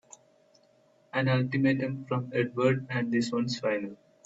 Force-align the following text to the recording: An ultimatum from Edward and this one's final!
An 1.13 1.29
ultimatum 1.29 2.05
from 2.05 2.31
Edward 2.33 2.87
and 2.89 3.11
this 3.13 3.31
one's 3.31 3.59
final! 3.59 3.95